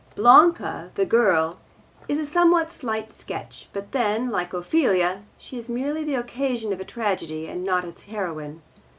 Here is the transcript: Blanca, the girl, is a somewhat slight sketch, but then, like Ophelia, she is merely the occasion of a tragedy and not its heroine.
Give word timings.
Blanca, 0.15 0.89
the 0.95 1.05
girl, 1.05 1.59
is 2.07 2.17
a 2.17 2.25
somewhat 2.25 2.71
slight 2.71 3.13
sketch, 3.13 3.69
but 3.71 3.91
then, 3.91 4.31
like 4.31 4.51
Ophelia, 4.51 5.21
she 5.37 5.59
is 5.59 5.69
merely 5.69 6.03
the 6.03 6.15
occasion 6.15 6.73
of 6.73 6.79
a 6.79 6.83
tragedy 6.85 7.47
and 7.47 7.63
not 7.63 7.85
its 7.85 8.05
heroine. 8.05 8.63